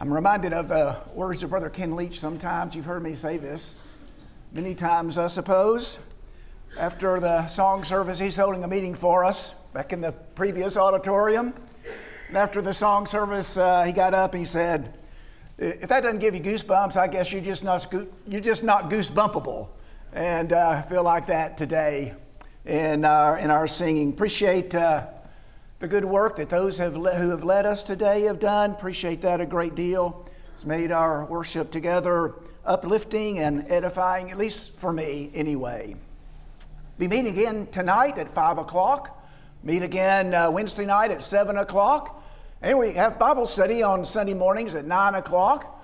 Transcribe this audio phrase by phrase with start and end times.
[0.00, 2.76] I'm reminded of the words of Brother Ken Leach sometimes.
[2.76, 3.74] You've heard me say this
[4.52, 5.98] many times, I suppose.
[6.78, 11.52] After the song service, he's holding a meeting for us back in the previous auditorium.
[12.28, 14.96] And after the song service, uh, he got up and he said,
[15.58, 17.92] If that doesn't give you goosebumps, I guess you're just not,
[18.28, 19.68] you're just not goosebumpable.
[20.12, 22.14] And uh, I feel like that today
[22.64, 24.10] in our, in our singing.
[24.10, 24.76] Appreciate.
[24.76, 25.08] Uh,
[25.78, 28.72] the good work that those have le- who have led us today have done.
[28.72, 30.24] Appreciate that a great deal.
[30.54, 35.94] It's made our worship together uplifting and edifying, at least for me anyway.
[36.98, 39.24] Be meeting again tonight at 5 o'clock.
[39.62, 42.22] Meet again uh, Wednesday night at 7 o'clock.
[42.60, 45.76] And we have Bible study on Sunday mornings at 9 o'clock.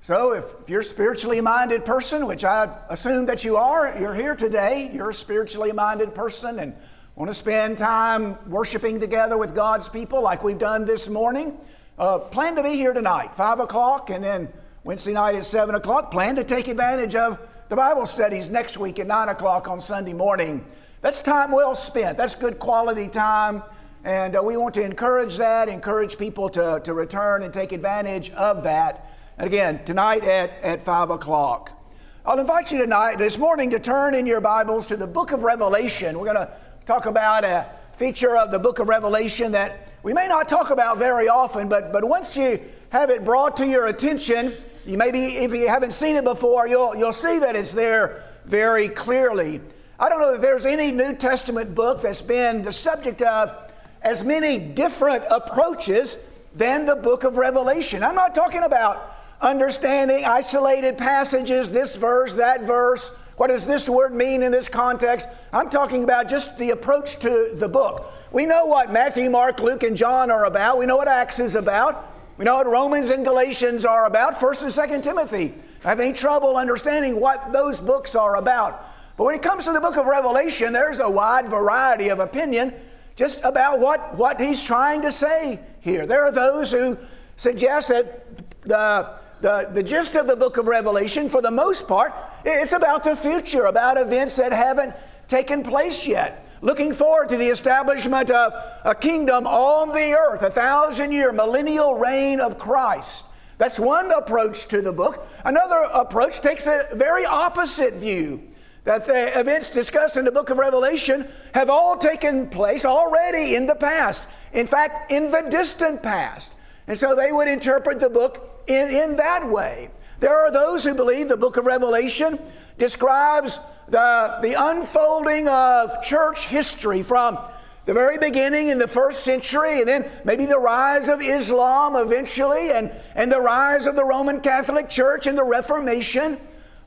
[0.00, 4.14] So if, if you're a spiritually minded person, which I assume that you are, you're
[4.14, 6.74] here today, you're a spiritually minded person and
[7.14, 11.58] want to spend time worshiping together with God's people like we've done this morning,
[11.98, 14.48] uh, plan to be here tonight, 5 o'clock, and then
[14.82, 16.10] Wednesday night at 7 o'clock.
[16.10, 17.38] Plan to take advantage of
[17.68, 20.64] the Bible studies next week at 9 o'clock on Sunday morning.
[21.02, 22.16] That's time well spent.
[22.16, 23.62] That's good quality time.
[24.04, 28.30] And uh, we want to encourage that, encourage people to, to return and take advantage
[28.30, 29.12] of that.
[29.36, 31.78] And again, tonight at, at 5 o'clock.
[32.24, 35.42] I'll invite you tonight, this morning, to turn in your Bibles to the book of
[35.42, 36.18] Revelation.
[36.18, 40.26] We're going to talk about a feature of the book of Revelation that we may
[40.26, 44.56] not talk about very often, but, but once you have it brought to your attention,
[44.84, 48.88] you maybe, if you haven't seen it before, you'll, you'll see that it's there very
[48.88, 49.60] clearly.
[50.00, 53.72] I don't know that there's any New Testament book that's been the subject of
[54.02, 56.18] as many different approaches
[56.54, 58.02] than the book of Revelation.
[58.02, 64.14] I'm not talking about understanding isolated passages, this verse, that verse, what does this word
[64.14, 65.28] mean in this context?
[65.52, 68.06] I'm talking about just the approach to the book.
[68.30, 70.78] We know what Matthew, Mark, Luke, and John are about.
[70.78, 72.08] We know what Acts is about.
[72.38, 74.38] We know what Romans and Galatians are about.
[74.38, 75.54] First and Second Timothy.
[75.84, 78.88] I have any trouble understanding what those books are about.
[79.16, 82.72] But when it comes to the book of Revelation, there's a wide variety of opinion
[83.16, 86.06] just about what, what he's trying to say here.
[86.06, 86.96] There are those who
[87.36, 88.24] suggest that
[88.62, 92.14] the the, the gist of the book of Revelation, for the most part,
[92.44, 94.94] it's about the future, about events that haven't
[95.26, 96.46] taken place yet.
[96.60, 98.52] Looking forward to the establishment of
[98.84, 103.26] a kingdom on the earth, a thousand year millennial reign of Christ.
[103.58, 105.26] That's one approach to the book.
[105.44, 108.42] Another approach takes a very opposite view
[108.84, 113.66] that the events discussed in the book of Revelation have all taken place already in
[113.66, 114.28] the past.
[114.52, 116.54] In fact, in the distant past.
[116.86, 119.90] And so they would interpret the book in, in that way.
[120.20, 122.38] There are those who believe the book of Revelation
[122.78, 123.58] describes
[123.88, 127.38] the, the unfolding of church history from
[127.84, 132.70] the very beginning in the first century, and then maybe the rise of Islam eventually,
[132.70, 136.38] and, and the rise of the Roman Catholic Church and the Reformation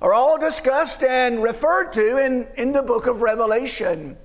[0.01, 4.15] are all discussed and referred to in, in the book of Revelation.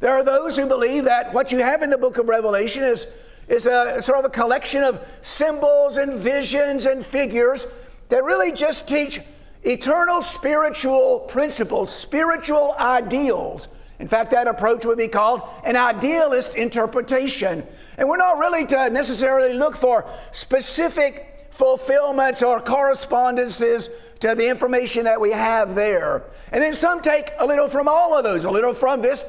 [0.00, 3.06] There are those who believe that what you have in the book of Revelation is
[3.48, 7.66] is a sort of a collection of symbols and visions and figures
[8.08, 9.20] that really just teach
[9.62, 13.68] eternal spiritual principles, spiritual ideals.
[13.98, 17.66] In fact, that approach would be called an idealist interpretation.
[17.96, 23.88] And we're not really to necessarily look for specific fulfillments or correspondences
[24.20, 26.24] to the information that we have there.
[26.52, 29.24] And then some take a little from all of those, a little from this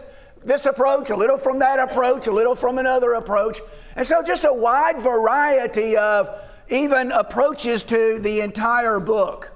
[0.48, 3.60] this approach, a little from that approach, a little from another approach.
[3.96, 6.30] And so, just a wide variety of
[6.70, 9.54] even approaches to the entire book.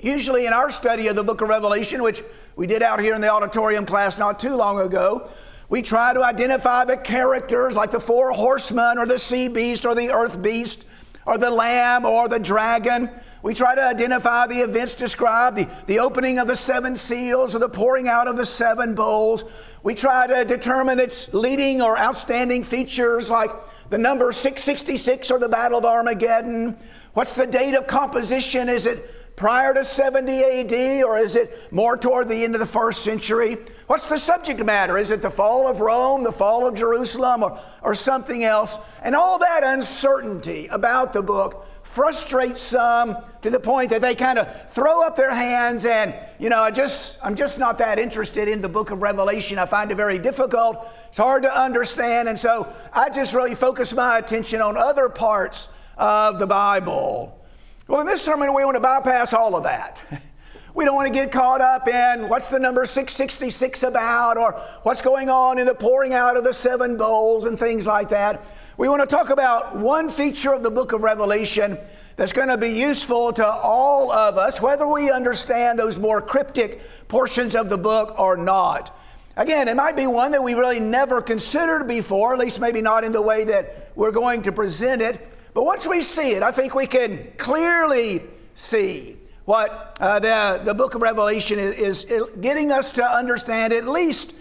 [0.00, 2.22] Usually, in our study of the book of Revelation, which
[2.56, 5.30] we did out here in the auditorium class not too long ago,
[5.68, 9.94] we try to identify the characters like the four horsemen or the sea beast or
[9.94, 10.84] the earth beast
[11.26, 13.10] or the lamb or the dragon.
[13.44, 17.58] We try to identify the events described, the, the opening of the seven seals or
[17.58, 19.44] the pouring out of the seven bowls.
[19.82, 23.50] We try to determine its leading or outstanding features like
[23.90, 26.78] the number 666 or the Battle of Armageddon.
[27.12, 28.70] What's the date of composition?
[28.70, 32.66] Is it prior to 70 AD or is it more toward the end of the
[32.66, 33.58] first century?
[33.88, 34.96] What's the subject matter?
[34.96, 38.78] Is it the fall of Rome, the fall of Jerusalem, or, or something else?
[39.02, 44.38] And all that uncertainty about the book frustrates some to the point that they kind
[44.38, 48.48] of throw up their hands and you know I just I'm just not that interested
[48.48, 49.58] in the book of Revelation.
[49.58, 50.88] I find it very difficult.
[51.08, 55.68] It's hard to understand and so I just really focus my attention on other parts
[55.96, 57.40] of the Bible.
[57.86, 60.02] Well, in this sermon we want to bypass all of that.
[60.74, 65.00] We don't want to get caught up in what's the number 666 about or what's
[65.00, 68.44] going on in the pouring out of the seven bowls and things like that.
[68.76, 71.78] We want to talk about one feature of the book of Revelation
[72.16, 76.80] that's going to be useful to all of us, whether we understand those more cryptic
[77.06, 78.98] portions of the book or not.
[79.36, 83.04] Again, it might be one that we really never considered before, at least maybe not
[83.04, 85.20] in the way that we're going to present it.
[85.54, 88.22] But once we see it, I think we can clearly
[88.54, 93.86] see what uh, the, the book of Revelation is, is getting us to understand, at
[93.86, 94.34] least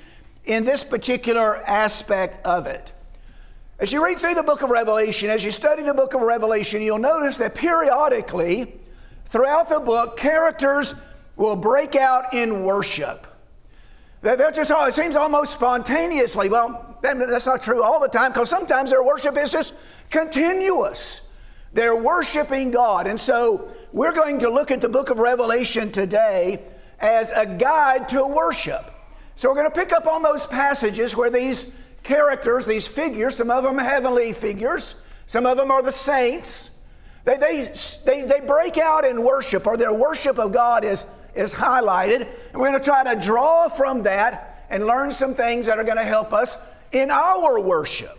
[0.46, 2.92] in this particular aspect of it.
[3.80, 6.82] As you read through the book of Revelation, as you study the book of Revelation,
[6.82, 8.80] you'll notice that periodically
[9.26, 10.96] throughout the book, characters
[11.36, 13.28] will break out in worship.
[14.22, 16.48] They're just, it seems almost spontaneously.
[16.48, 19.74] Well, that's not true all the time because sometimes their worship is just
[20.10, 21.22] continuous.
[21.74, 23.08] They're worshiping God.
[23.08, 26.62] And so we're going to look at the book of Revelation today
[27.00, 28.92] as a guide to worship.
[29.36, 31.68] So we're going to pick up on those passages where these
[32.02, 34.96] characters, these figures, some of them heavenly figures,
[35.28, 36.72] some of them are the saints.
[37.24, 37.74] They, they,
[38.06, 41.06] they, they break out in worship, or their worship of God is
[41.36, 42.28] is highlighted.
[42.52, 45.84] And we're going to try to draw from that and learn some things that are
[45.84, 46.58] going to help us
[46.92, 48.18] in our worship.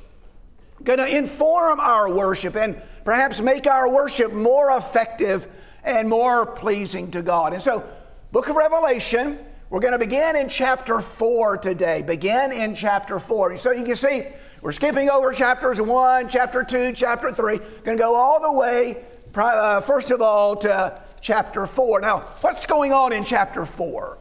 [0.82, 5.49] Going to inform our worship and perhaps make our worship more effective
[5.84, 7.52] and more pleasing to God.
[7.52, 7.86] And so,
[8.32, 9.38] book of Revelation,
[9.70, 12.02] we're going to begin in chapter 4 today.
[12.02, 13.56] Begin in chapter 4.
[13.56, 14.22] So you can see
[14.62, 17.58] we're skipping over chapters 1, chapter 2, chapter 3.
[17.82, 19.04] Going to go all the way,
[19.34, 22.00] uh, first of all, to chapter 4.
[22.00, 24.19] Now, what's going on in chapter 4?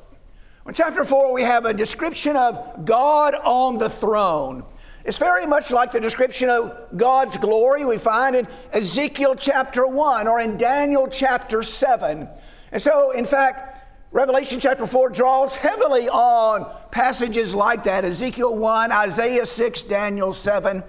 [0.68, 4.66] In chapter 4, we have a description of God on the throne.
[5.06, 10.28] It's very much like the description of God's glory we find in Ezekiel chapter 1
[10.28, 12.28] or in Daniel chapter 7.
[12.72, 18.92] And so, in fact, Revelation chapter 4 draws heavily on passages like that Ezekiel 1,
[18.92, 20.84] Isaiah 6, Daniel 7.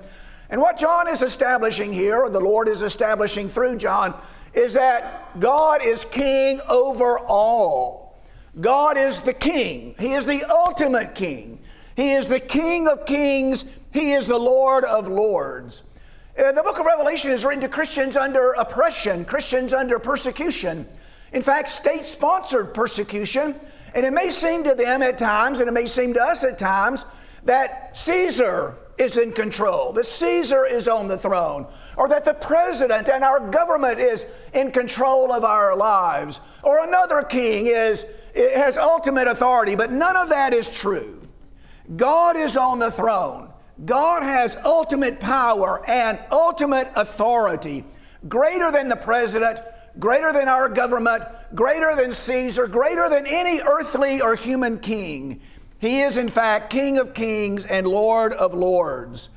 [0.50, 4.14] And what John is establishing here, or the Lord is establishing through John,
[4.52, 8.16] is that God is king over all.
[8.60, 9.96] God is the king.
[9.98, 11.58] He is the ultimate king.
[11.96, 13.64] He is the king of kings.
[13.94, 15.84] He is the Lord of lords.
[16.36, 20.88] Uh, the book of Revelation is written to Christians under oppression, Christians under persecution.
[21.32, 23.54] In fact, state sponsored persecution.
[23.94, 26.58] And it may seem to them at times, and it may seem to us at
[26.58, 27.06] times,
[27.44, 31.64] that Caesar is in control, that Caesar is on the throne,
[31.96, 37.22] or that the president and our government is in control of our lives, or another
[37.22, 38.04] king is
[38.34, 41.22] has ultimate authority, but none of that is true.
[41.94, 43.53] God is on the throne.
[43.84, 47.84] God has ultimate power and ultimate authority,
[48.28, 49.58] greater than the president,
[49.98, 51.24] greater than our government,
[51.54, 55.40] greater than Caesar, greater than any earthly or human king.
[55.78, 59.28] He is, in fact, King of kings and Lord of lords.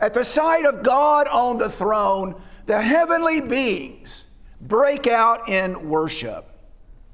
[0.00, 4.26] At the sight of God on the throne, the heavenly beings
[4.60, 6.50] break out in worship.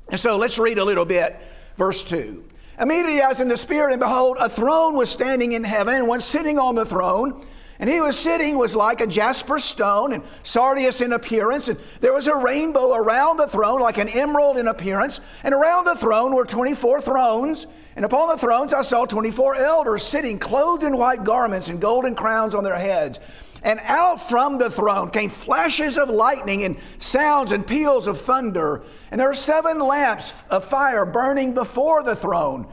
[0.08, 1.36] And so let's read a little bit,
[1.76, 2.44] verse 2.
[2.80, 6.08] Immediately I was in the Spirit, and behold, a throne was standing in heaven, and
[6.08, 7.44] one sitting on the throne.
[7.78, 11.68] And he was sitting was like a jasper stone and sardius in appearance.
[11.68, 15.22] And there was a rainbow around the throne, like an emerald in appearance.
[15.44, 17.66] And around the throne were 24 thrones.
[17.96, 22.14] And upon the thrones I saw 24 elders sitting, clothed in white garments and golden
[22.14, 23.18] crowns on their heads.
[23.62, 28.82] And out from the throne came flashes of lightning and sounds and peals of thunder.
[29.10, 32.66] And there were seven lamps of fire burning before the throne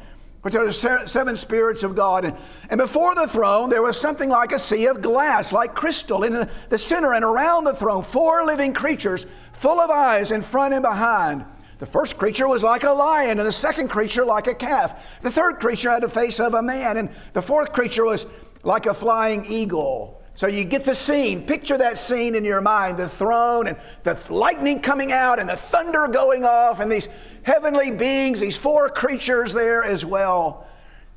[0.48, 2.24] which are the seven spirits of God.
[2.24, 2.34] And,
[2.70, 6.24] and before the throne, there was something like a sea of glass, like crystal.
[6.24, 10.42] In the, the center and around the throne, four living creatures, full of eyes in
[10.42, 11.44] front and behind.
[11.80, 15.20] The first creature was like a lion, and the second creature like a calf.
[15.20, 18.26] The third creature had the face of a man, and the fourth creature was
[18.64, 20.18] like a flying eagle.
[20.38, 21.48] So you get the scene.
[21.48, 25.58] Picture that scene in your mind the throne and the lightning coming out and the
[25.58, 27.10] thunder going off and these
[27.48, 30.68] heavenly beings, these four creatures there as well.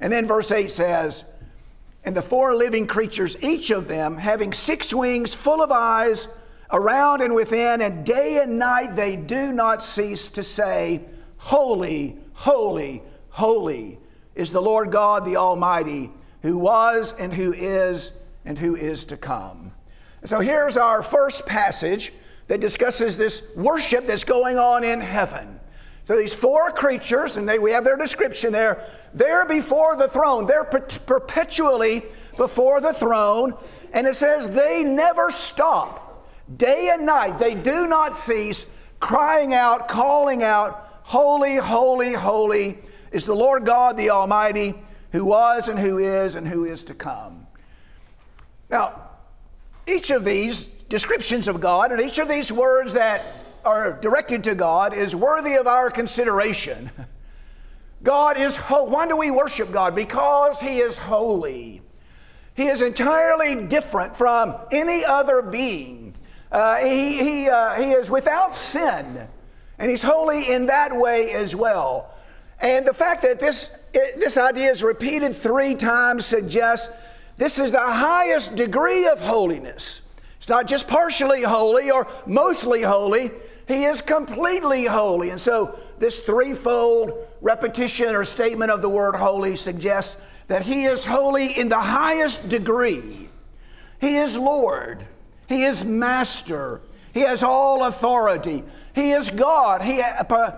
[0.01, 1.25] And then verse 8 says,
[2.05, 6.29] And the four living creatures, each of them having six wings full of eyes
[6.71, 11.01] around and within, and day and night they do not cease to say,
[11.37, 13.99] Holy, holy, holy
[14.37, 18.13] is the Lord God the Almighty, who was and who is
[18.45, 19.73] and who is to come.
[20.25, 22.13] So here's our first passage
[22.47, 25.60] that discusses this worship that's going on in heaven.
[26.11, 30.45] So these four creatures, and they, we have their description there, they're before the throne.
[30.45, 32.02] They're per- perpetually
[32.37, 33.55] before the throne.
[33.93, 36.29] And it says they never stop.
[36.57, 38.67] Day and night, they do not cease
[38.99, 42.79] crying out, calling out, Holy, holy, holy
[43.12, 44.75] is the Lord God the Almighty,
[45.12, 47.47] who was and who is and who is to come.
[48.69, 49.00] Now,
[49.87, 53.25] each of these descriptions of God and each of these words that
[53.64, 56.90] are directed to God is worthy of our consideration.
[58.02, 58.90] God is holy.
[58.90, 59.95] Why do we worship God?
[59.95, 61.83] Because He is holy.
[62.55, 66.14] He is entirely different from any other being.
[66.50, 69.29] Uh, he, he, uh, he is without sin,
[69.79, 72.14] and He's holy in that way as well.
[72.61, 76.90] And the fact that this, it, this idea is repeated three times suggests
[77.37, 80.02] this is the highest degree of holiness.
[80.37, 83.31] It's not just partially holy or mostly holy,
[83.71, 85.31] He is completely holy.
[85.31, 90.17] And so, this threefold repetition or statement of the word holy suggests
[90.49, 93.29] that He is holy in the highest degree.
[94.00, 95.07] He is Lord,
[95.49, 96.81] He is Master,
[97.12, 98.65] He has all authority.
[98.93, 99.83] He is God.
[99.83, 100.03] He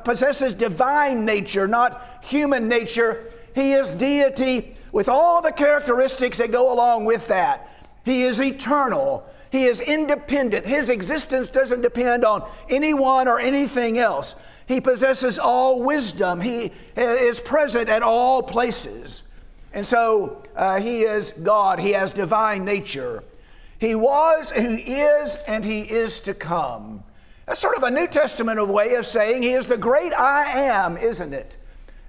[0.05, 3.31] possesses divine nature, not human nature.
[3.55, 7.69] He is deity with all the characteristics that go along with that.
[8.05, 9.27] He is eternal.
[9.53, 10.67] He is independent.
[10.67, 14.35] His existence doesn't depend on anyone or anything else.
[14.67, 16.41] He possesses all wisdom.
[16.41, 19.25] He is present at all places.
[19.75, 21.81] And so uh, He is God.
[21.81, 23.23] He has divine nature.
[23.79, 27.05] He was, He is, and He is to come.
[27.45, 30.97] That's sort of a New Testament way of saying He is the great I am,
[30.97, 31.59] isn't it?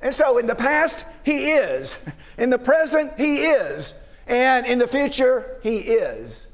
[0.01, 1.97] And so in the past, He is.
[2.37, 3.95] In the present, He is.
[4.27, 6.47] And in the future, He is.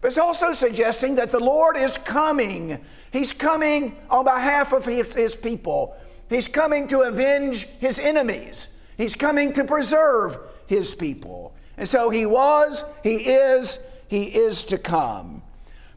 [0.00, 2.78] But it's also suggesting that the Lord is coming.
[3.12, 5.96] He's coming on behalf of his, his, people.
[6.30, 8.68] He's coming to avenge his enemies.
[8.96, 11.54] He's coming to preserve his people.
[11.76, 13.78] And so he was, he is,
[14.08, 15.42] he is to come.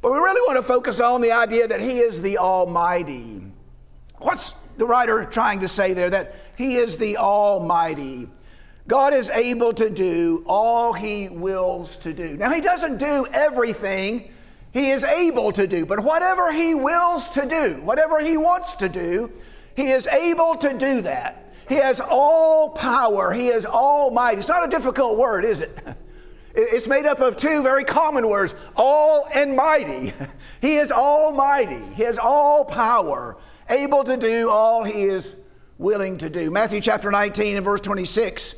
[0.02, 3.42] But we really want to focus on the idea that he is the Almighty.
[4.18, 6.10] What's the writer trying to say there?
[6.10, 8.28] That he is the Almighty.
[8.88, 12.36] God is able to do all He wills to do.
[12.36, 14.30] Now, He doesn't do everything
[14.74, 18.90] He is able to do, but whatever He wills to do, whatever He wants to
[18.90, 19.32] do,
[19.76, 21.54] He is able to do that.
[21.70, 24.40] He has all power, He is almighty.
[24.40, 25.78] It's not a difficult word, is it?
[26.56, 30.14] It's made up of two very common words all and mighty.
[30.62, 33.38] He is almighty, He has all power,
[33.72, 35.36] able to do all He is
[35.80, 36.52] willing to do.
[36.52, 38.54] Matthew chapter 19 and verse 26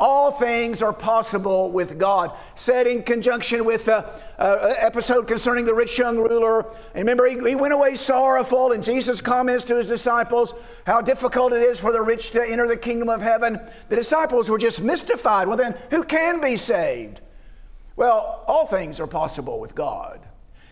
[0.00, 2.34] all things are possible with God.
[2.54, 3.98] Said in conjunction with the
[4.38, 6.62] uh, episode concerning the rich young ruler.
[6.94, 10.54] And remember, he, he went away sorrowful, and Jesus comments to his disciples
[10.86, 13.60] how difficult it is for the rich to enter the kingdom of heaven.
[13.90, 15.46] The disciples were just mystified.
[15.46, 17.20] Well, then, who can be saved?
[17.94, 20.20] Well, all things are possible with God.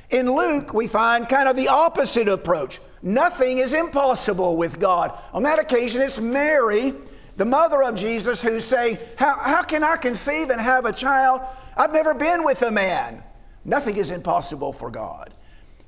[0.09, 2.81] In Luke, we find kind of the opposite approach.
[3.03, 5.17] Nothing is impossible with God.
[5.35, 6.95] On that occasion, it's Mary
[7.39, 11.41] the mother of Jesus, who say, how, how can I conceive and have a child?
[11.77, 13.23] I've never been with a man.
[13.65, 15.33] Nothing is impossible for God.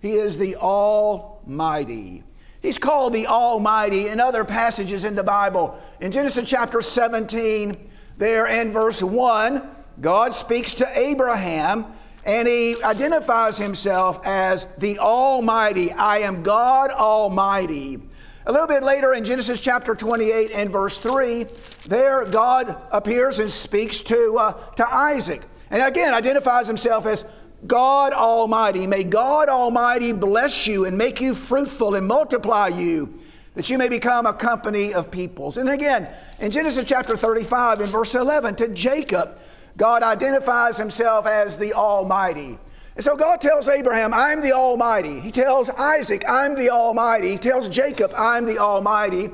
[0.00, 2.22] He is the Almighty.
[2.62, 5.76] He's called the Almighty in other passages in the Bible.
[6.00, 7.76] In Genesis chapter 17,
[8.16, 9.68] there in verse 1,
[10.00, 11.84] God speaks to Abraham
[12.24, 15.90] and he identifies himself as the Almighty.
[15.90, 17.98] I am God Almighty.
[18.46, 21.44] A little bit later in Genesis chapter 28 and verse 3,
[21.86, 25.42] there God appears and speaks to, uh, to Isaac.
[25.70, 27.26] And again, identifies himself as
[27.66, 28.86] God Almighty.
[28.86, 33.18] May God Almighty bless you and make you fruitful and multiply you,
[33.54, 35.58] that you may become a company of peoples.
[35.58, 39.38] And again, in Genesis chapter 35 and verse 11, to Jacob,
[39.76, 42.58] God identifies himself as the Almighty.
[42.96, 45.20] And so God tells Abraham, I'm the Almighty.
[45.20, 47.30] He tells Isaac, I'm the Almighty.
[47.30, 49.30] He tells Jacob, I'm the Almighty.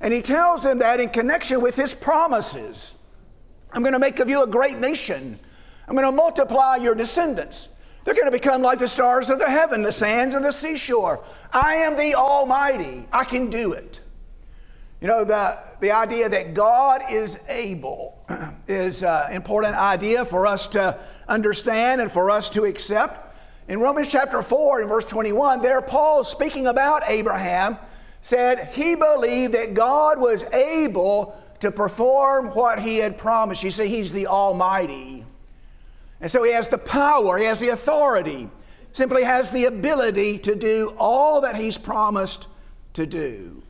[0.00, 2.94] And he tells them that in connection with his promises.
[3.72, 5.38] I'm going to make of you a great nation.
[5.86, 7.68] I'm going to multiply your descendants.
[8.04, 11.22] They're going to become like the stars of the heaven, the sands of the seashore.
[11.52, 13.06] I am the Almighty.
[13.12, 14.00] I can do it.
[15.00, 18.24] You know, the, the idea that God is able
[18.68, 20.98] is an important idea for us to
[21.30, 23.34] understand and for us to accept.
[23.68, 27.78] In Romans chapter 4 and verse 21, there Paul speaking about Abraham
[28.20, 33.62] said he believed that God was able to perform what he had promised.
[33.62, 35.24] You see, he's the Almighty.
[36.20, 38.50] And so he has the power, he has the authority,
[38.92, 42.48] simply has the ability to do all that he's promised
[42.94, 43.62] to do.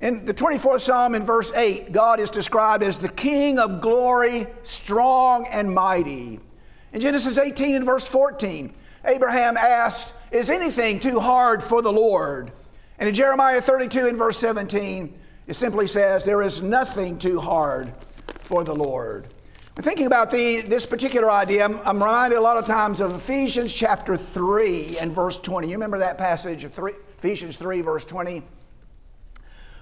[0.00, 4.46] In the 24th Psalm, in verse 8, God is described as the King of glory,
[4.62, 6.40] strong and mighty.
[6.92, 8.72] In Genesis 18 and verse 14,
[9.04, 12.52] Abraham asked, Is anything too hard for the Lord?
[12.98, 15.16] And in Jeremiah 32 and verse 17,
[15.46, 17.92] It simply says, There is nothing too hard
[18.42, 19.28] for the Lord.
[19.76, 23.72] Thinking about the, this particular idea, I'm, I'm, reminded a lot of times of Ephesians
[23.72, 25.68] chapter 3 and verse 20.
[25.68, 28.42] You remember that passage of three, Ephesians 3, verse 20?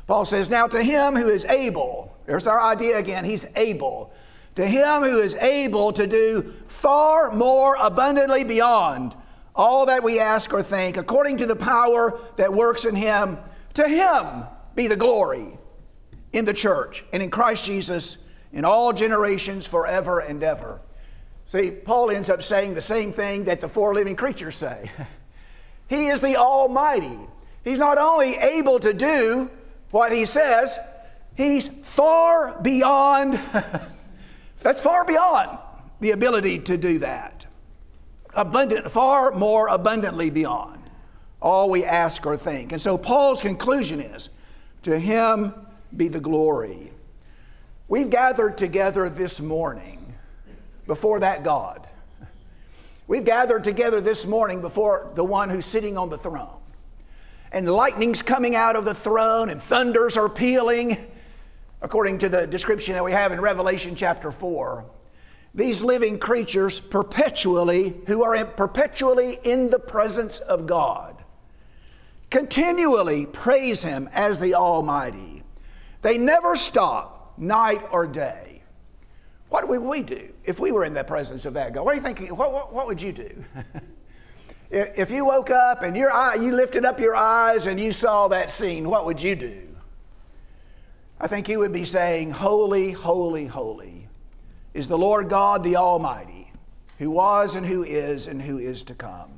[0.07, 4.13] Paul says, Now to him who is able, there's our idea again, he's able.
[4.59, 9.15] To him who is able to do far more abundantly beyond
[9.55, 13.39] all that we ask or think, according to the power that works in him,
[13.75, 14.43] to him
[14.75, 15.57] be the glory
[16.33, 18.19] in the church and in Christ Jesus
[18.53, 20.81] in all generations forever and ever.
[21.47, 24.91] See, Paul ends up saying the same thing that the four living creatures say.
[25.89, 27.21] he is the Almighty.
[27.63, 29.53] He's not only able to do
[29.93, 30.81] what he says,
[31.37, 33.39] he's far beyond,
[34.61, 35.59] that's far beyond
[36.01, 37.47] the ability to do that.
[38.35, 40.79] Abundant, far more abundantly beyond
[41.41, 42.73] all we ask or think.
[42.73, 44.31] And so Paul's conclusion is
[44.83, 45.55] to him
[45.97, 46.93] be the glory.
[47.89, 50.15] We've gathered together this morning
[50.87, 51.87] before that God.
[53.07, 56.59] We've gathered together this morning before the one who's sitting on the throne
[57.53, 60.97] and lightning's coming out of the throne and thunders are pealing,
[61.81, 64.85] according to the description that we have in Revelation chapter 4.
[65.55, 71.17] These living creatures perpetually, who are perpetually in the presence of God,
[72.31, 75.43] continually praise Him as the Almighty.
[76.03, 78.63] They never stop, night or day.
[79.49, 81.85] What would we do if we were in the presence of that God?
[81.85, 82.31] What do you think?
[82.37, 83.45] What, what, what would you do?
[84.71, 88.29] If you woke up and your eye, you lifted up your eyes and you saw
[88.29, 89.68] that scene, what would you do?
[91.21, 94.09] I think he would be saying, Holy, holy, holy
[94.75, 96.53] is the Lord God the Almighty,
[96.99, 99.31] who was and who is and who is to come.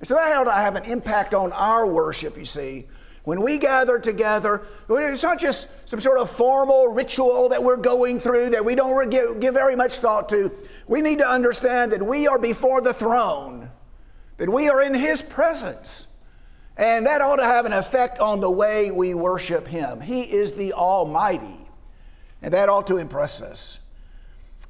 [0.00, 2.86] And so that ought to have an impact on our worship, you see.
[3.22, 8.20] When we gather together, it's not just some sort of formal ritual that we're going
[8.20, 10.52] through that we don't give, give very much thought to.
[10.86, 13.70] We need to understand that we are before the throne
[14.36, 16.08] that we are in His presence.
[16.76, 20.00] And that ought to have an effect on the way we worship Him.
[20.00, 21.60] He is the Almighty,
[22.42, 23.80] and that ought to impress us.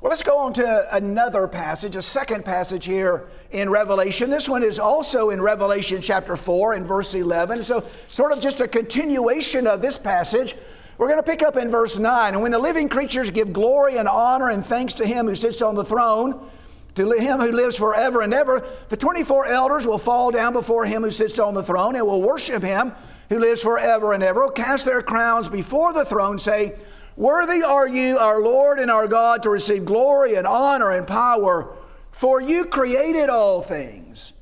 [0.01, 4.29] Well, let's go on to another passage, a second passage here in Revelation.
[4.29, 7.65] This one is also in Revelation chapter 4 and verse 11.
[7.65, 10.57] So, sort of just a continuation of this passage.
[10.99, 12.35] We're going to pick up in verse 9.
[12.35, 15.63] And when the living creatures give glory and honor and thanks to Him who sits
[15.63, 16.51] on the throne,
[16.95, 21.03] to him who lives forever and ever, the 24 elders will fall down before him
[21.03, 22.93] who sits on the throne and will worship him
[23.29, 26.77] who lives forever and ever, will cast their crowns before the throne, say,
[27.17, 31.77] Worthy are you, our Lord and our God, to receive glory and honor and power,
[32.11, 34.33] for you created all things.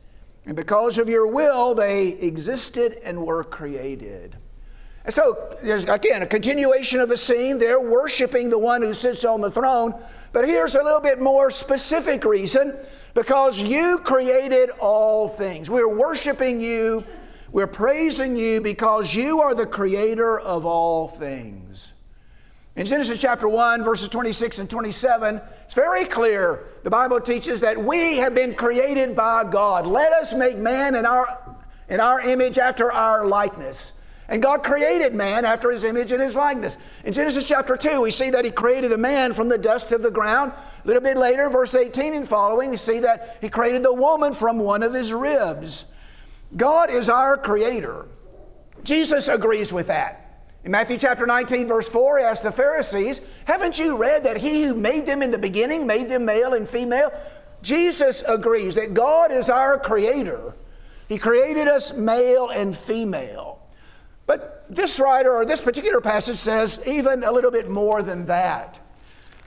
[0.47, 4.37] And because of your will, they existed and were created.
[5.05, 7.59] And so, there's again a continuation of the scene.
[7.59, 9.95] They're worshiping the one who sits on the throne.
[10.33, 12.75] But here's a little bit more specific reason
[13.15, 15.69] because you created all things.
[15.69, 17.05] We're worshiping you,
[17.51, 21.93] we're praising you because you are the creator of all things.
[22.75, 26.65] In Genesis chapter 1, verses 26 and 27, it's very clear.
[26.85, 29.87] The Bible teaches that we have been created by God.
[29.87, 31.59] Let us make man in our,
[31.91, 33.93] in our image after our likeness.
[34.33, 36.79] And God created man after his image and his likeness.
[37.05, 40.01] In Genesis chapter 2, we see that he created the man from the dust of
[40.01, 40.53] the ground.
[40.53, 44.33] A little bit later, verse 18 and following, we see that he created the woman
[44.33, 45.85] from one of his ribs.
[46.57, 48.07] God is our creator.
[48.85, 50.47] Jesus agrees with that.
[50.65, 54.63] In Matthew chapter 19, verse 4, he asked the Pharisees, Haven't you read that he
[54.63, 57.13] who made them in the beginning made them male and female?
[57.61, 60.55] Jesus agrees that God is our creator.
[61.07, 63.62] He created us male and female.
[64.33, 68.81] But this writer or this particular passage says even a little bit more than that.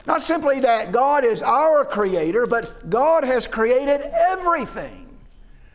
[0.06, 5.08] Not simply that God is our creator, but God has created everything.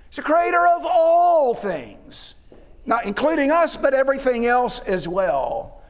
[0.07, 2.35] He's the creator of all things,
[2.85, 5.83] not including us, but everything else as well.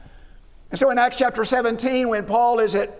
[0.72, 2.90] And so in Acts chapter 17, when Paul is at,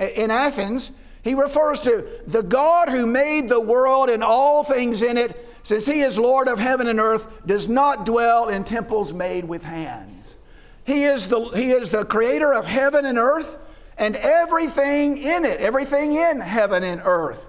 [0.00, 0.90] in Athens,
[1.22, 5.86] he refers to the God who made the world and all things in it since
[5.86, 10.36] he is Lord of heaven and earth, does not dwell in temples made with hands.
[10.84, 13.58] He is the, he is the creator of heaven and earth
[13.98, 17.48] and everything in it, everything in heaven and earth.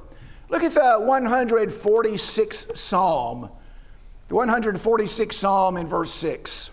[0.49, 3.49] Look at the 146th Psalm.
[4.27, 6.71] The 146th Psalm in verse 6.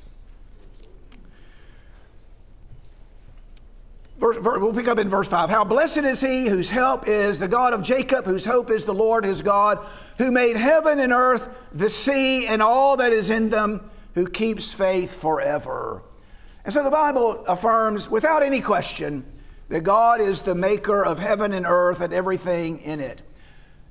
[4.18, 5.48] Verse, we'll pick up in verse 5.
[5.48, 8.94] How blessed is he whose help is the God of Jacob, whose hope is the
[8.94, 9.86] Lord his God,
[10.18, 14.72] who made heaven and earth, the sea, and all that is in them, who keeps
[14.72, 16.02] faith forever.
[16.64, 19.24] And so the Bible affirms without any question
[19.68, 23.22] that God is the maker of heaven and earth and everything in it.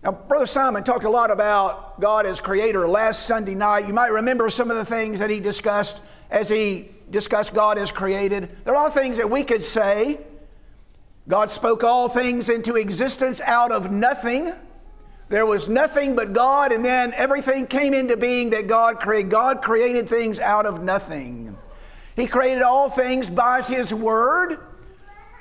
[0.03, 3.87] Now, Brother Simon talked a lot about God as creator last Sunday night.
[3.87, 7.91] You might remember some of the things that he discussed as he discussed God as
[7.91, 8.49] created.
[8.65, 10.19] There are things that we could say.
[11.27, 14.53] God spoke all things into existence out of nothing.
[15.29, 19.29] There was nothing but God, and then everything came into being that God created.
[19.29, 21.57] God created things out of nothing.
[22.15, 24.59] He created all things by His Word.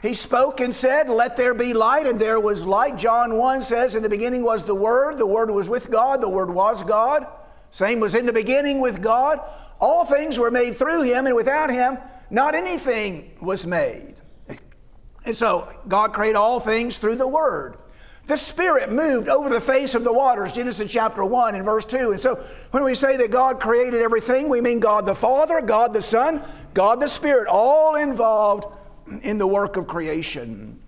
[0.03, 2.97] He spoke and said, Let there be light, and there was light.
[2.99, 6.29] John 1 says, In the beginning was the Word, the Word was with God, the
[6.29, 7.27] Word was God.
[7.71, 9.41] Same was in the beginning with God.
[9.81, 11.99] All things were made through Him, and without Him,
[12.31, 14.15] not anything was made.
[15.25, 17.77] And so, God created all things through the Word.
[18.27, 22.11] The Spirit moved over the face of the waters, Genesis chapter 1 and verse 2.
[22.11, 25.93] And so when we say that God created everything, we mean God the Father, God
[25.93, 26.43] the Son,
[26.75, 28.67] God the Spirit, all involved
[29.23, 30.81] in the work of creation.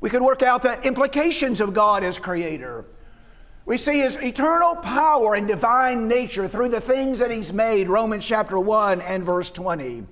[0.00, 2.84] We could work out the implications of God as creator.
[3.66, 8.26] We see his eternal power and divine nature through the things that he's made, Romans
[8.26, 10.04] chapter 1 and verse 20.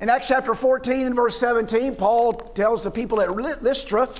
[0.00, 4.10] In Acts chapter 14 and verse 17, Paul tells the people at Lystra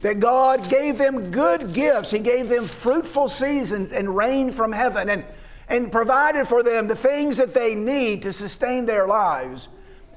[0.00, 2.10] that God gave them good gifts.
[2.10, 5.24] He gave them fruitful seasons and rain from heaven and,
[5.68, 9.68] and provided for them the things that they need to sustain their lives.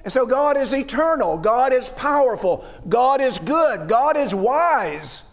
[0.03, 5.23] And so God is eternal, God is powerful, God is good, God is wise.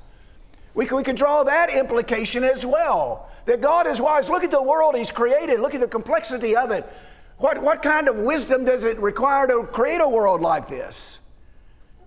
[0.75, 4.31] We can, we can draw that implication as well that God is wise.
[4.31, 6.91] Look at the world He's created, look at the complexity of it.
[7.39, 11.21] What, what kind of wisdom does it require to create a world like this?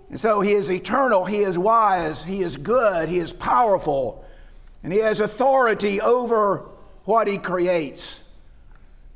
[0.09, 4.23] And so he is eternal, he is wise, he is good, he is powerful,
[4.83, 6.63] and he has authority over
[7.03, 8.23] what he creates.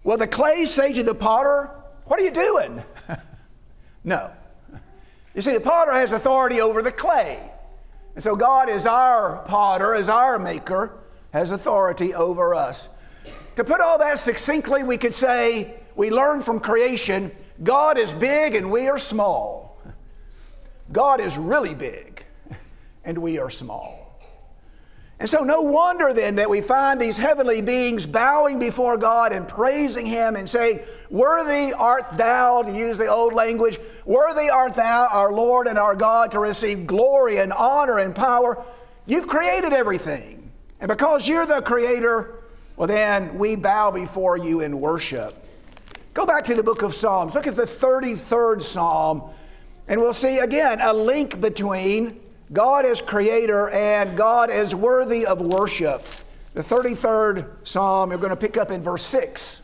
[0.04, 1.70] Well, the clay say to the potter,
[2.06, 2.84] What are you doing?
[4.04, 4.32] no.
[5.36, 7.52] You see, the potter has authority over the clay.
[8.16, 10.98] And so God is our potter, is our maker,
[11.32, 12.90] has authority over us.
[13.56, 18.56] To put all that succinctly, we could say we learn from creation God is big
[18.56, 19.82] and we are small.
[20.92, 22.24] God is really big
[23.04, 23.99] and we are small.
[25.20, 29.46] And so, no wonder then that we find these heavenly beings bowing before God and
[29.46, 30.80] praising Him and saying,
[31.10, 35.94] Worthy art thou, to use the old language, worthy art thou, our Lord and our
[35.94, 38.64] God, to receive glory and honor and power.
[39.06, 40.52] You've created everything.
[40.80, 42.36] And because you're the creator,
[42.78, 45.36] well, then we bow before you in worship.
[46.14, 47.36] Go back to the book of Psalms.
[47.36, 49.32] Look at the 33rd Psalm
[49.90, 52.20] and we'll see again a link between
[52.52, 56.04] God as creator and God as worthy of worship.
[56.54, 59.62] The 33rd Psalm, you're going to pick up in verse 6.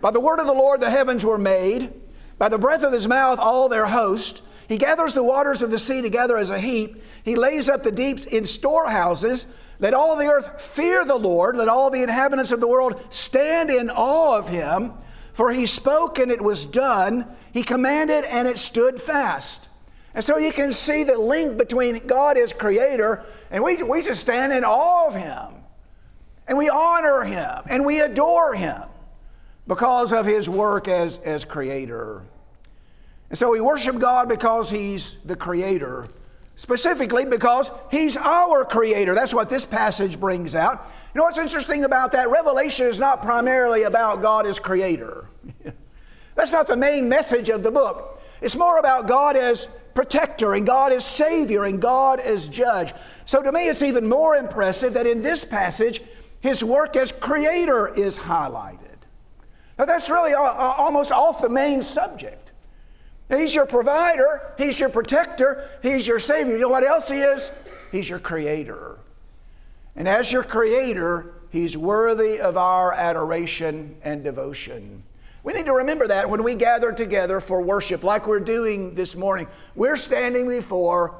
[0.00, 1.92] By the word of the Lord the heavens were made,
[2.38, 4.42] by the breath of his mouth all their host.
[4.68, 7.02] He gathers the waters of the sea together as a heap.
[7.22, 9.46] He lays up the deeps in storehouses.
[9.78, 11.56] Let all the earth fear the Lord.
[11.56, 14.92] Let all the inhabitants of the world stand in awe of him.
[15.32, 17.26] For he spoke and it was done.
[17.52, 19.68] He commanded and it stood fast.
[20.14, 24.20] And so you can see the link between God as creator and we, we just
[24.20, 25.62] stand in awe of him.
[26.46, 28.82] And we honor him and we adore him
[29.66, 32.22] because of his work as, as creator.
[33.30, 36.06] And so we worship God because he's the creator,
[36.54, 39.14] specifically because he's our creator.
[39.14, 40.92] That's what this passage brings out.
[41.14, 42.30] You know what's interesting about that?
[42.30, 45.26] Revelation is not primarily about God as creator.
[46.34, 48.20] That's not the main message of the book.
[48.40, 52.92] It's more about God as protector and God as Savior and God as judge.
[53.24, 56.02] So to me, it's even more impressive that in this passage,
[56.40, 58.78] his work as creator is highlighted.
[59.78, 62.52] Now, that's really almost off the main subject.
[63.28, 66.52] He's your provider, He's your protector, He's your Savior.
[66.54, 67.50] You know what else He is?
[67.90, 68.98] He's your creator.
[69.96, 75.04] And as your creator, He's worthy of our adoration and devotion.
[75.44, 79.14] We need to remember that when we gather together for worship, like we're doing this
[79.14, 79.46] morning.
[79.74, 81.14] We're standing before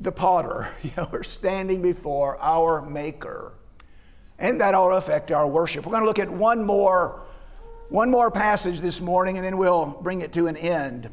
[0.00, 3.52] the potter, you know, we're standing before our maker.
[4.38, 5.84] And that ought to affect our worship.
[5.84, 7.22] We're going to look at one more,
[7.88, 11.10] one more passage this morning, and then we'll bring it to an end.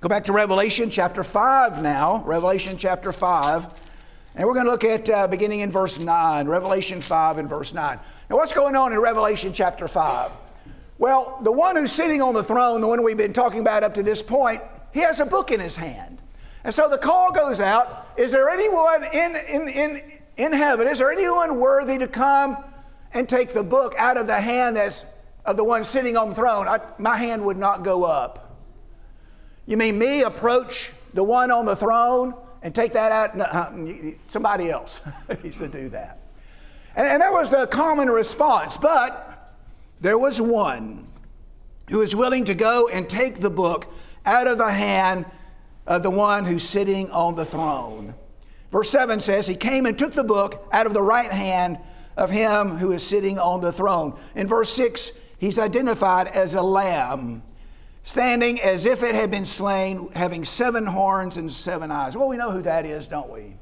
[0.00, 2.24] Go back to Revelation chapter 5 now.
[2.24, 3.72] Revelation chapter 5.
[4.34, 7.72] And we're going to look at uh, beginning in verse 9, Revelation 5 and verse
[7.72, 8.00] 9.
[8.28, 10.32] Now, what's going on in Revelation chapter 5?
[11.02, 13.92] Well, the one who's sitting on the throne, the one we've been talking about up
[13.94, 14.62] to this point,
[14.94, 16.22] he has a book in his hand.
[16.62, 20.98] And so the call goes out Is there anyone in, in, in, in heaven, is
[20.98, 22.56] there anyone worthy to come
[23.12, 25.04] and take the book out of the hand that's
[25.44, 28.56] of the one sitting on the throne, I, my hand would not go up.
[29.66, 33.36] You mean me approach the one on the throne and take that out?
[33.36, 33.72] No, uh,
[34.28, 35.00] somebody else
[35.42, 36.20] needs to do that.
[36.94, 38.76] And, and that was the common response.
[38.76, 39.31] But
[40.02, 41.06] there was one
[41.88, 43.86] who was willing to go and take the book
[44.26, 45.24] out of the hand
[45.86, 48.14] of the one who's sitting on the throne.
[48.72, 51.78] Verse 7 says, He came and took the book out of the right hand
[52.16, 54.18] of him who is sitting on the throne.
[54.34, 57.42] In verse 6, he's identified as a lamb,
[58.02, 62.16] standing as if it had been slain, having seven horns and seven eyes.
[62.16, 63.54] Well, we know who that is, don't we?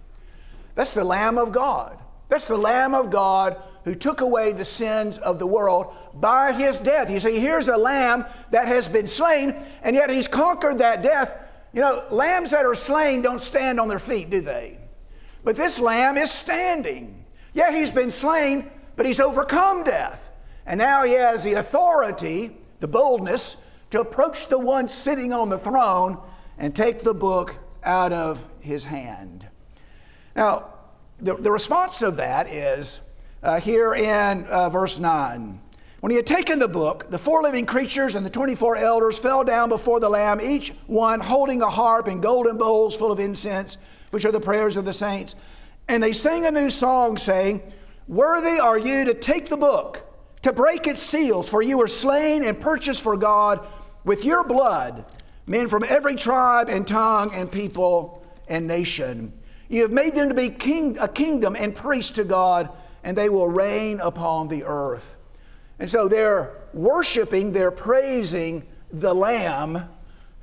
[0.75, 1.99] That's the Lamb of God.
[2.31, 6.79] That's the Lamb of God who took away the sins of the world by his
[6.79, 7.11] death.
[7.11, 11.33] You see, here's a lamb that has been slain, and yet he's conquered that death.
[11.73, 14.79] You know, lambs that are slain don't stand on their feet, do they?
[15.45, 17.25] But this lamb is standing.
[17.55, 20.31] Yeah, he's been slain, but he's overcome death.
[20.67, 23.57] And now he has the authority, the boldness,
[23.91, 26.19] to approach the one sitting on the throne
[26.59, 29.49] and take the book out of his hand.
[30.37, 30.75] Now,
[31.19, 33.01] the, the response of that is
[33.43, 35.61] uh, here in uh, verse 9.
[36.01, 39.45] When he had taken the book, the four living creatures and the 24 elders fell
[39.45, 43.77] down before the Lamb, each one holding a harp and golden bowls full of incense,
[44.11, 45.37] which are the prayers of the saints.
[45.89, 47.63] And they sang a new song, saying,
[48.09, 50.07] Worthy are you to take the book,
[50.43, 53.67] to break its seals, for you were slain and purchased for God
[54.05, 55.05] with your blood
[55.51, 59.33] men from every tribe and tongue and people and nation.
[59.69, 62.71] You have made them to be king, a kingdom and priests to God,
[63.03, 65.17] and they will reign upon the earth.
[65.79, 69.89] And so they're worshiping, they're praising the Lamb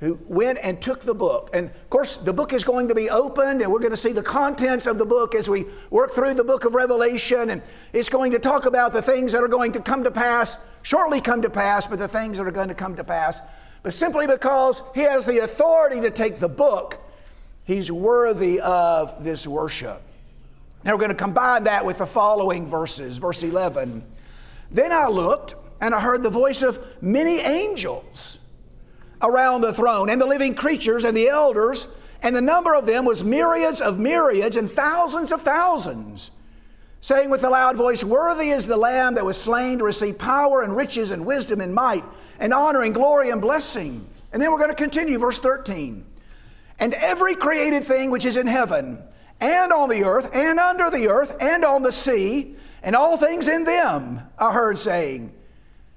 [0.00, 1.50] who went and took the book.
[1.52, 4.12] And of course, the book is going to be opened, and we're going to see
[4.12, 7.50] the contents of the book as we work through the book of Revelation.
[7.50, 10.56] And it's going to talk about the things that are going to come to pass,
[10.82, 13.42] shortly come to pass, but the things that are going to come to pass.
[13.82, 17.00] But simply because he has the authority to take the book,
[17.68, 20.00] He's worthy of this worship.
[20.84, 23.18] Now we're going to combine that with the following verses.
[23.18, 24.04] Verse 11.
[24.70, 28.38] Then I looked and I heard the voice of many angels
[29.22, 31.88] around the throne and the living creatures and the elders,
[32.22, 36.30] and the number of them was myriads of myriads and thousands of thousands,
[37.00, 40.62] saying with a loud voice, Worthy is the Lamb that was slain to receive power
[40.62, 42.04] and riches and wisdom and might
[42.38, 44.06] and honor and glory and blessing.
[44.32, 46.04] And then we're going to continue, verse 13.
[46.80, 49.02] And every created thing which is in heaven,
[49.40, 53.48] and on the earth, and under the earth, and on the sea, and all things
[53.48, 55.32] in them, I heard saying,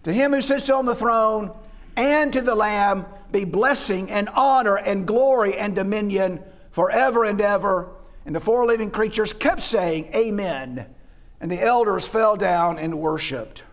[0.04, 1.51] To him who sits on the throne,
[1.95, 7.89] and to the Lamb be blessing and honor and glory and dominion forever and ever.
[8.25, 10.86] And the four living creatures kept saying, Amen.
[11.39, 13.63] And the elders fell down and worshiped.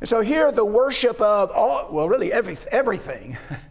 [0.00, 3.36] And so here, the worship of all, well, really every, everything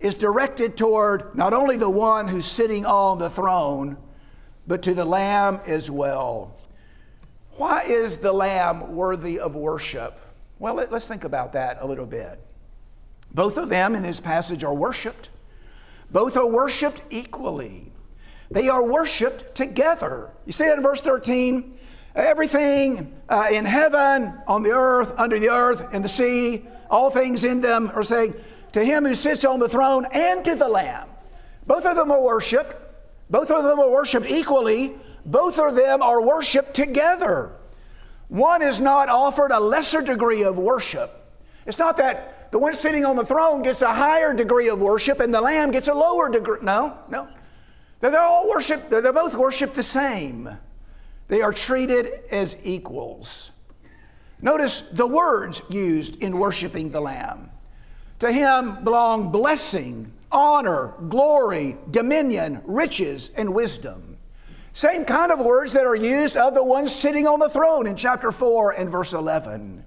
[0.00, 3.96] is directed toward not only the one who's sitting on the throne,
[4.66, 6.54] but to the Lamb as well.
[7.52, 10.20] Why is the Lamb worthy of worship?
[10.58, 12.38] Well, let, us think about that a little bit.
[13.32, 15.30] Both of them in this passage are worshiped.
[16.10, 17.92] Both are worshiped equally.
[18.50, 20.30] They are worshiped together.
[20.46, 21.76] You see that in verse 13?
[22.14, 27.44] Everything uh, in heaven, on the earth, under the earth, in the sea, all things
[27.44, 28.34] in them are saying,
[28.72, 31.08] to him who sits on the throne and to the Lamb.
[31.66, 32.76] Both of them are worshiped.
[33.30, 34.94] Both of them are worshiped equally.
[35.24, 37.52] Both of them are worshiped together.
[38.28, 41.14] One is not offered a lesser degree of worship.
[41.66, 45.20] It's not that the one sitting on the throne gets a higher degree of worship
[45.20, 46.58] and the Lamb gets a lower degree.
[46.62, 47.28] No, no.
[48.00, 50.48] They're all worshiped, they're both worshiped the same.
[51.26, 53.50] They are treated as equals.
[54.40, 57.50] Notice the words used in worshiping the Lamb.
[58.20, 64.16] To him belong blessing, honor, glory, dominion, riches, and wisdom.
[64.72, 67.96] Same kind of words that are used of the one sitting on the throne in
[67.96, 69.84] chapter 4 and verse 11.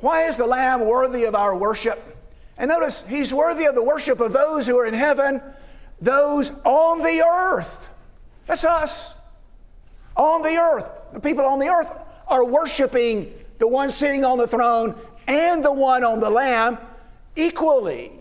[0.00, 2.16] Why is the Lamb worthy of our worship?
[2.56, 5.40] And notice, he's worthy of the worship of those who are in heaven,
[6.00, 7.88] those on the earth.
[8.46, 9.16] That's us.
[10.16, 10.90] On the earth.
[11.12, 11.92] The people on the earth
[12.26, 14.94] are worshiping the one sitting on the throne
[15.26, 16.78] and the one on the Lamb
[17.36, 18.12] equally.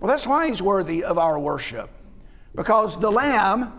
[0.00, 1.90] Well, that's why he's worthy of our worship,
[2.54, 3.72] because the Lamb,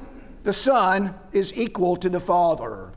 [0.43, 2.91] the Son, is equal to the Father.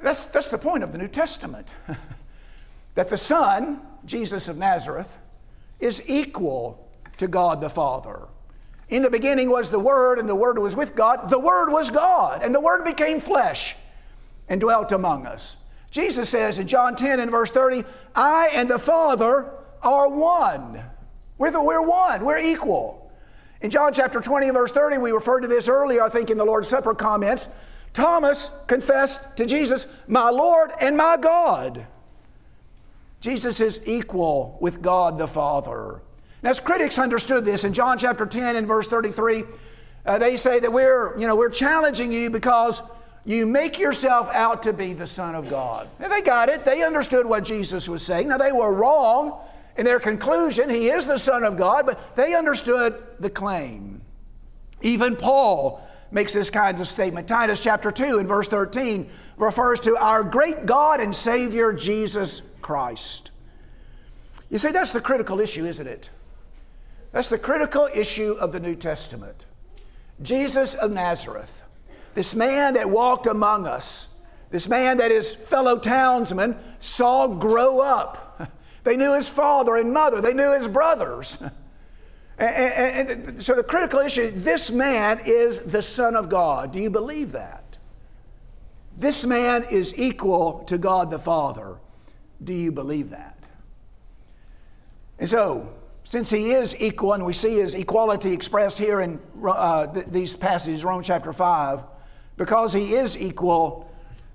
[0.00, 1.74] That's, that's the point of the New Testament.
[2.94, 5.18] that the Son, Jesus of Nazareth,
[5.80, 8.28] is equal to God the Father.
[8.88, 11.30] In the beginning was the Word, and the Word was with God.
[11.30, 13.76] The Word was God, and the Word became flesh
[14.48, 15.56] and dwelt among us.
[15.92, 17.84] Jesus says in John 10 and verse 30,
[18.16, 19.50] I and the Father
[19.82, 20.82] are one.
[21.36, 23.12] We're, the, we're one, we're equal.
[23.60, 26.38] In John chapter 20 and verse 30, we referred to this earlier, I think, in
[26.38, 27.48] the Lord's Supper comments.
[27.92, 31.86] Thomas confessed to Jesus, My Lord and my God.
[33.20, 36.00] Jesus is equal with God the Father.
[36.42, 39.44] Now, as critics understood this in John chapter 10 and verse 33,
[40.06, 42.82] uh, they say that we're, you know, we're challenging you because
[43.24, 45.88] you make yourself out to be the Son of God.
[46.00, 46.64] And they got it.
[46.64, 48.28] They understood what Jesus was saying.
[48.28, 49.38] Now, they were wrong
[49.76, 50.68] in their conclusion.
[50.68, 54.02] He is the Son of God, but they understood the claim.
[54.82, 57.28] Even Paul makes this kind of statement.
[57.28, 63.30] Titus chapter 2 and verse 13 refers to our great God and Savior Jesus Christ.
[64.50, 66.10] You see, that's the critical issue, isn't it?
[67.12, 69.46] That's the critical issue of the New Testament.
[70.20, 71.64] Jesus of Nazareth,
[72.14, 74.08] this man that walked among us,
[74.50, 78.28] this man that his fellow townsmen saw grow up.
[78.84, 81.38] They knew his father and mother, they knew his brothers.
[82.38, 86.72] And, and, and, so the critical issue this man is the Son of God.
[86.72, 87.78] Do you believe that?
[88.96, 91.78] This man is equal to God the Father.
[92.42, 93.38] Do you believe that?
[95.18, 95.72] And so,
[96.04, 100.36] since he is equal, and we see his equality expressed here in uh, th- these
[100.36, 101.84] passages, Romans chapter 5,
[102.42, 103.88] because he is equal,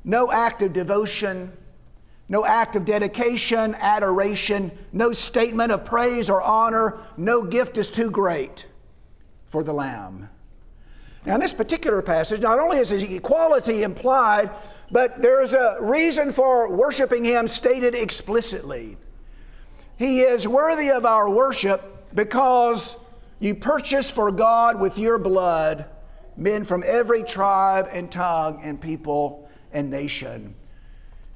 [0.05, 1.51] no act of devotion,
[2.29, 8.09] no act of dedication, adoration, no statement of praise or honor, no gift is too
[8.09, 8.65] great
[9.45, 10.29] for the Lamb.
[11.25, 14.51] Now, in this particular passage, not only is his equality implied,
[14.89, 18.95] but there is a reason for worshiping him stated explicitly.
[19.97, 22.95] He is worthy of our worship because
[23.39, 25.89] you purchased for God with your blood
[26.37, 30.55] men from every tribe and tongue and people and nation.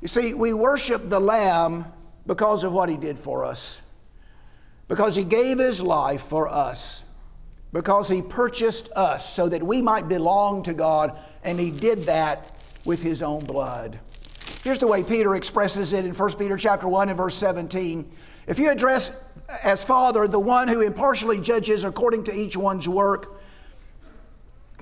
[0.01, 1.85] You see, we worship the Lamb
[2.25, 3.81] because of what He did for us,
[4.87, 7.03] because He gave His life for us,
[7.73, 12.55] because He purchased us so that we might belong to God, and He did that
[12.85, 13.99] with His own blood.
[14.63, 18.09] Here's the way Peter expresses it in 1 Peter chapter 1 and verse 17.
[18.47, 19.11] If you address
[19.63, 23.40] as Father the one who impartially judges according to each one's work,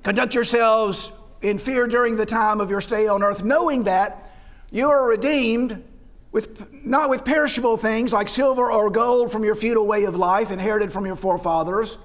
[0.03, 4.31] conduct yourselves in fear during the time of your stay on earth, knowing that
[4.71, 5.83] you are redeemed
[6.31, 10.51] with not with perishable things like silver or gold from your futile way of life
[10.51, 11.97] inherited from your forefathers,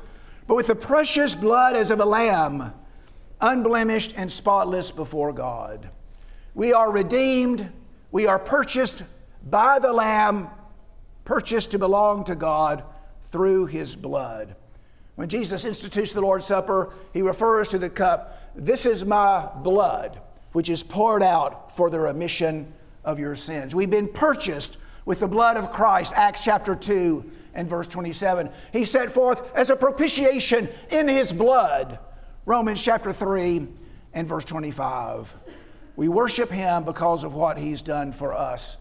[0.46, 2.72] but with the precious blood as of a lamb,
[3.40, 5.90] unblemished and spotless before God.
[6.54, 7.70] We are redeemed,
[8.11, 9.04] we are purchased
[9.42, 10.48] by the lamb,
[11.24, 12.85] purchased to belong to God
[13.22, 14.57] through his blood.
[15.16, 20.20] When Jesus institutes the Lord's Supper, he refers to the cup, this is my blood
[20.53, 22.72] which is poured out for the remission
[23.05, 23.74] of your sins.
[23.74, 28.50] We've been purchased with the blood of Christ, Acts chapter 2 and verse 27.
[28.72, 31.98] He set forth as a propitiation in his blood,
[32.46, 33.66] Romans chapter 3
[34.14, 35.35] and verse 25.
[35.96, 38.79] We worship him because of what he's done for us.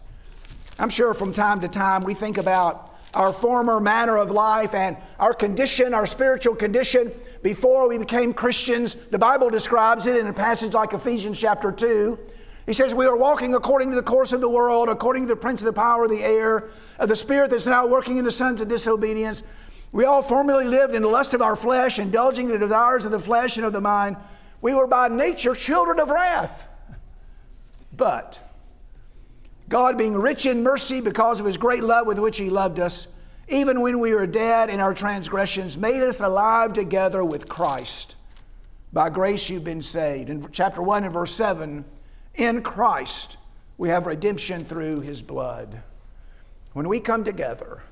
[0.78, 4.96] I'm sure from time to time we think about our former manner of life and
[5.18, 8.94] our condition, our spiritual condition before we became Christians.
[8.94, 12.18] The Bible describes it in a passage like Ephesians chapter 2.
[12.66, 15.36] He says, We are walking according to the course of the world, according to the
[15.36, 18.32] prince of the power of the air, of the spirit that's now working in the
[18.32, 19.42] sons of disobedience.
[19.92, 23.20] We all formerly lived in the lust of our flesh, indulging the desires of the
[23.20, 24.16] flesh and of the mind.
[24.60, 26.68] We were by nature children of wrath.
[27.96, 28.40] But
[29.68, 33.08] God, being rich in mercy because of his great love with which he loved us,
[33.48, 38.16] even when we were dead in our transgressions, made us alive together with Christ.
[38.92, 40.30] By grace you've been saved.
[40.30, 41.84] In chapter 1 and verse 7,
[42.34, 43.38] in Christ
[43.76, 45.82] we have redemption through his blood.
[46.72, 47.82] When we come together,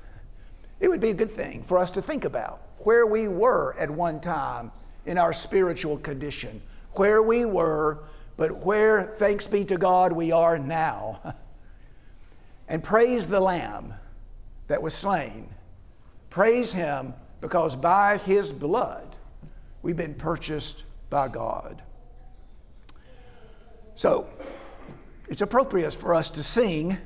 [0.79, 3.89] it would be a good thing for us to think about where we were at
[3.89, 4.71] one time
[5.05, 6.61] in our spiritual condition,
[6.93, 8.03] where we were,
[8.37, 11.35] but where, thanks be to God, we are now.
[12.73, 13.93] and praise the Lamb
[14.65, 15.47] that was slain.
[16.31, 19.15] Praise Him because by His blood
[19.83, 21.83] we've been purchased by God.
[23.93, 24.27] So,
[25.29, 26.97] it's appropriate for us to sing,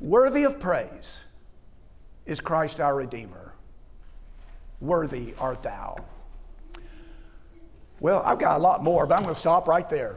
[0.00, 1.22] Worthy of praise
[2.26, 3.54] is Christ our Redeemer.
[4.80, 5.96] Worthy art thou.
[8.00, 10.16] Well, I've got a lot more, but I'm going to stop right there.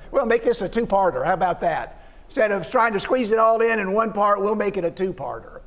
[0.10, 1.24] we'll make this a two parter.
[1.24, 1.99] How about that?
[2.30, 4.90] Instead of trying to squeeze it all in in one part, we'll make it a
[4.90, 5.62] two parter.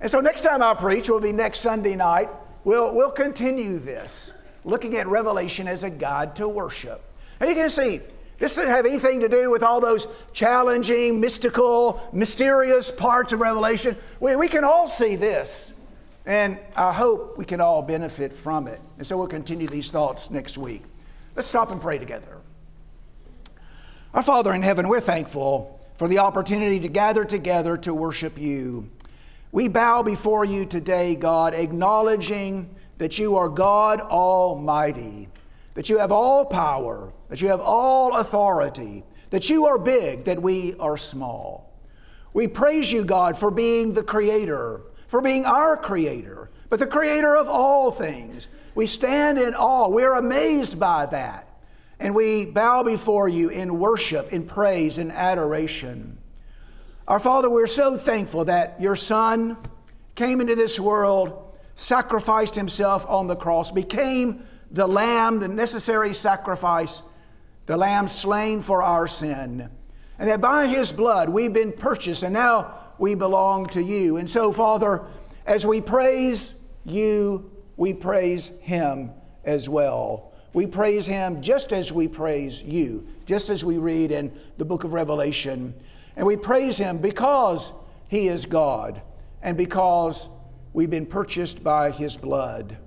[0.00, 2.28] And so next time I preach will be next Sunday night.
[2.62, 4.32] We'll, we'll continue this,
[4.64, 7.02] looking at Revelation as a guide to worship.
[7.40, 8.02] And you can see
[8.38, 13.96] This doesn't have anything to do with all those challenging, mystical, mysterious parts of Revelation.
[14.20, 15.72] We, we can all see this.
[16.26, 18.80] And I hope we can all benefit from it.
[18.98, 20.82] And so we'll continue these thoughts next week.
[21.34, 22.38] Let's stop and pray together.
[24.12, 28.90] Our Father in heaven, we're thankful for the opportunity to gather together to worship you.
[29.52, 35.28] We bow before you today, God, acknowledging that you are God Almighty,
[35.74, 40.40] that you have all power, that you have all authority, that you are big, that
[40.40, 41.72] we are small.
[42.32, 47.36] We praise you, God, for being the Creator, for being our Creator, but the Creator
[47.36, 48.48] of all things.
[48.74, 49.88] We stand in awe.
[49.88, 51.45] We're amazed by that.
[51.98, 56.18] And we bow before you in worship, in praise, in adoration.
[57.08, 59.56] Our Father, we're so thankful that your Son
[60.14, 67.02] came into this world, sacrificed himself on the cross, became the lamb, the necessary sacrifice,
[67.66, 69.70] the lamb slain for our sin.
[70.18, 74.16] And that by his blood we've been purchased and now we belong to you.
[74.16, 75.04] And so, Father,
[75.44, 79.10] as we praise you, we praise him
[79.44, 80.32] as well.
[80.56, 84.84] We praise him just as we praise you, just as we read in the book
[84.84, 85.74] of Revelation.
[86.16, 87.74] And we praise him because
[88.08, 89.02] he is God
[89.42, 90.30] and because
[90.72, 92.78] we've been purchased by his blood.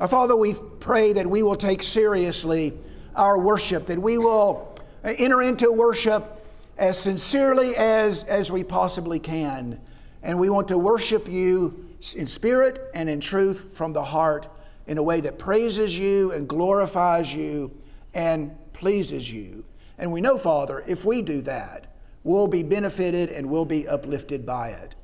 [0.00, 2.72] Our Father, we pray that we will take seriously
[3.14, 6.44] our worship, that we will enter into worship
[6.76, 9.80] as sincerely as, as we possibly can.
[10.24, 14.48] And we want to worship you in spirit and in truth from the heart
[14.86, 17.70] in a way that praises you and glorifies you
[18.12, 19.64] and pleases you.
[19.98, 24.44] And we know, Father, if we do that, we'll be benefited and we'll be uplifted
[24.44, 24.94] by it.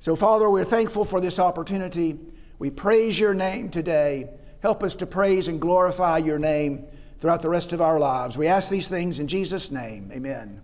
[0.00, 2.18] So, Father, we're thankful for this opportunity.
[2.58, 4.30] We praise your name today.
[4.60, 6.86] Help us to praise and glorify your name
[7.20, 8.36] throughout the rest of our lives.
[8.36, 10.10] We ask these things in Jesus' name.
[10.12, 10.60] Amen.